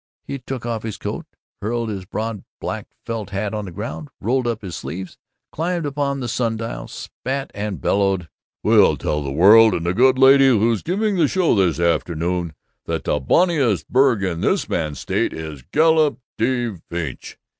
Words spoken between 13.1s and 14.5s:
bonniest burg in